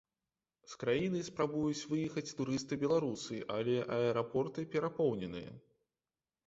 З 0.71 0.77
краіны 0.83 1.19
спрабуюць 1.27 1.87
выехаць 1.91 2.33
турысты-беларусы, 2.39 3.37
але 3.59 3.77
аэрапорты 4.01 4.61
перапоўненыя. 4.77 5.59